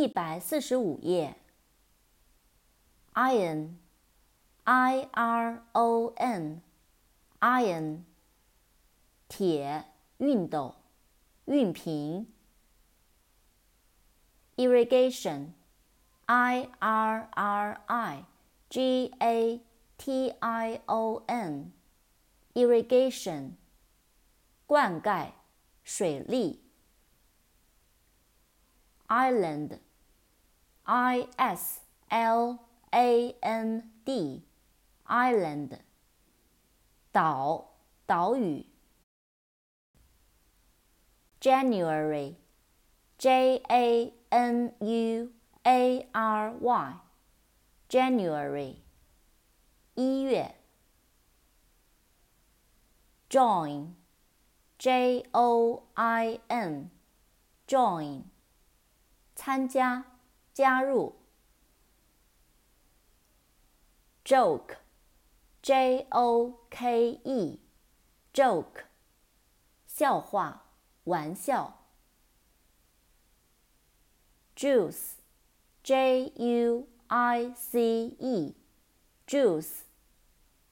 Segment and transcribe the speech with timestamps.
[0.00, 1.36] 一百四十五页。
[3.12, 8.04] iron，i r o n，iron，
[9.28, 9.84] 铁，
[10.18, 10.76] 熨斗，
[11.44, 12.26] 熨平。
[14.56, 18.24] irrigation，i r r i
[18.70, 19.60] g a
[19.98, 23.50] t i o n，irrigation，
[24.66, 25.32] 灌溉，
[25.84, 26.62] 水利。
[29.10, 29.78] island,
[30.84, 32.58] i s l
[32.90, 34.42] a n d,
[35.06, 35.78] island,
[37.12, 37.64] 岛，
[38.06, 38.66] 岛屿。
[41.40, 42.36] January,
[43.16, 47.00] j a n u a r y,
[47.88, 48.76] January,
[49.94, 50.54] 一月。
[53.30, 53.94] Join,
[54.76, 56.90] j o i n,
[57.66, 58.24] join.
[59.34, 60.04] 参加，
[60.52, 61.16] 加入。
[64.24, 68.84] joke，j o k e，joke，
[69.86, 70.66] 笑话，
[71.04, 71.78] 玩笑。
[74.54, 79.80] juice，j u i c e，juice，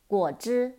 [0.06, 0.78] 果汁。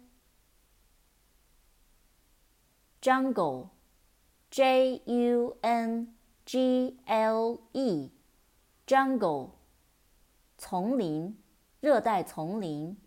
[3.01, 8.11] jungle，j u n G L E
[8.89, 9.51] Jungle，
[10.57, 11.37] 丛林，
[11.79, 12.97] 热带丛林。